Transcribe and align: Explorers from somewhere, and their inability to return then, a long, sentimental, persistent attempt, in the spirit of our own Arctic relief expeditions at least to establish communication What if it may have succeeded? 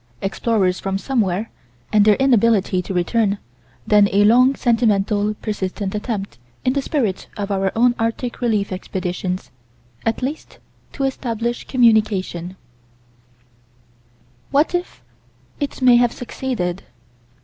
Explorers 0.19 0.79
from 0.79 0.97
somewhere, 0.97 1.51
and 1.93 2.03
their 2.05 2.15
inability 2.15 2.81
to 2.81 2.91
return 2.91 3.37
then, 3.85 4.09
a 4.11 4.23
long, 4.23 4.55
sentimental, 4.55 5.35
persistent 5.43 5.93
attempt, 5.93 6.39
in 6.65 6.73
the 6.73 6.81
spirit 6.81 7.27
of 7.37 7.51
our 7.51 7.71
own 7.75 7.93
Arctic 7.99 8.41
relief 8.41 8.71
expeditions 8.71 9.51
at 10.03 10.23
least 10.23 10.57
to 10.91 11.03
establish 11.03 11.67
communication 11.67 12.55
What 14.49 14.73
if 14.73 15.03
it 15.59 15.83
may 15.83 15.97
have 15.97 16.11
succeeded? 16.13 16.81